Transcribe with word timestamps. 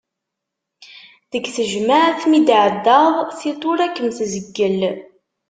Deg 1.31 1.45
tejmaɛt 1.55 2.21
mi 2.29 2.39
d-tɛeddaḍ, 2.41 3.13
tiṭ 3.39 3.61
ur 3.71 3.79
ad 3.85 3.91
kem-tzeggel. 3.95 4.81